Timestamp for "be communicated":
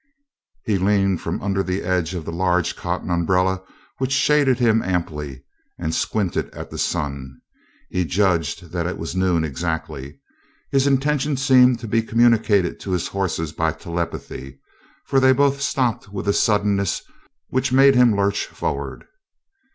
11.87-12.79